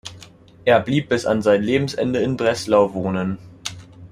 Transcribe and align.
Er 0.65 0.79
blieb 0.79 1.09
bis 1.09 1.27
an 1.27 1.43
sein 1.43 1.61
Lebensende 1.61 2.21
in 2.23 2.35
Breslau 2.35 2.95
wohnen. 2.95 3.37